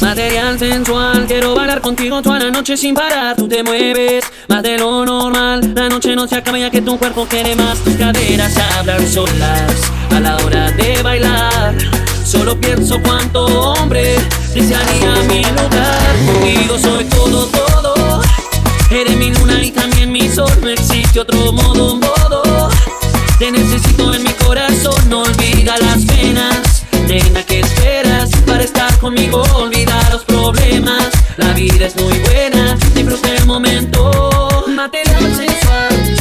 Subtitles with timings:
[0.00, 3.36] Material sensual, quiero bailar contigo toda la noche sin parar.
[3.36, 6.98] Tú te mueves más de lo normal, la noche no se acaba ya que tu
[6.98, 7.78] cuerpo quiere más.
[7.78, 9.72] Tus caderas hablan solas
[10.10, 11.74] a la hora de bailar.
[12.24, 14.16] Solo pienso cuánto hombre
[14.54, 16.16] desearía mi lugar.
[16.26, 18.22] Contigo soy todo, todo.
[18.90, 22.70] Eres mi luna y también mi sol, no existe otro modo, modo.
[23.38, 24.93] Te necesito en mi corazón,
[29.04, 29.42] conmigo?
[29.56, 31.10] Olvida los problemas.
[31.36, 34.64] La vida es muy buena, disfruta el momento.
[34.66, 36.16] Material sensual.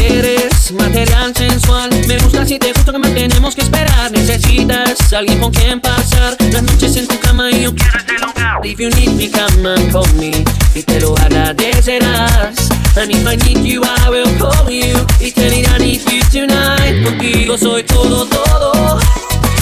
[0.00, 1.90] Eres material sensual.
[2.08, 4.10] Me gusta si te gusta que mantenemos que esperar.
[4.10, 8.64] Necesitas alguien con quien pasar las noches en tu cama y yo quiero este lugar.
[8.64, 10.32] If you need me, come and call me.
[10.74, 12.70] Y te lo agradecerás.
[12.96, 14.65] And if I need you, I will call
[17.58, 18.98] soy todo, todo.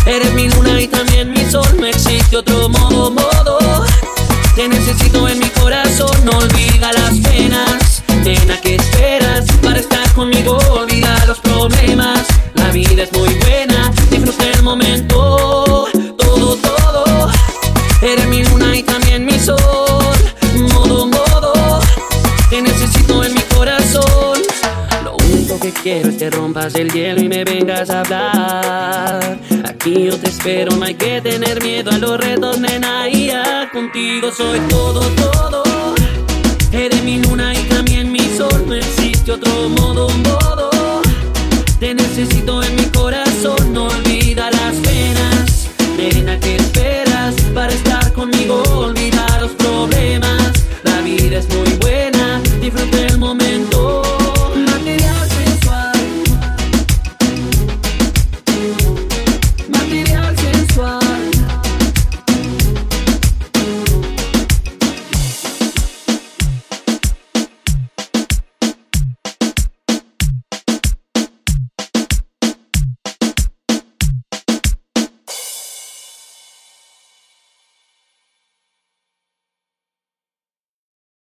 [0.07, 1.67] Eres mi luna y también mi sol.
[1.79, 3.59] No existe otro modo, modo.
[4.55, 8.03] Te necesito en mi corazón, no olvida las penas.
[8.23, 10.59] Nena, ¿qué esperas para estar conmigo?
[25.65, 29.39] Que quiero es que rompas el hielo y me vengas a hablar.
[29.65, 33.09] Aquí yo te espero, no hay que tener miedo a los retos, nena.
[33.09, 35.63] Y ya contigo soy todo, todo.
[36.71, 40.71] Eres mi luna y también mi sol, no existe otro modo, modo.
[41.81, 42.84] Te necesito en mi